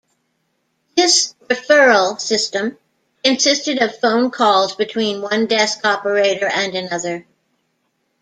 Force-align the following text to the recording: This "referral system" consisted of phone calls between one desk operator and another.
This 0.95 1.35
"referral 1.47 2.19
system" 2.19 2.79
consisted 3.23 3.79
of 3.83 3.99
phone 3.99 4.31
calls 4.31 4.75
between 4.75 5.21
one 5.21 5.45
desk 5.45 5.85
operator 5.85 6.47
and 6.47 6.73
another. 6.73 7.27